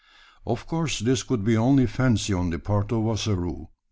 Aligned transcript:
Of 0.47 0.65
course 0.65 0.97
this 0.99 1.21
could 1.21 1.43
be 1.43 1.55
only 1.55 1.85
fancy 1.85 2.33
on 2.33 2.49
the 2.49 2.57
part 2.57 2.91
of 2.91 3.05
Ossaroo. 3.05 3.67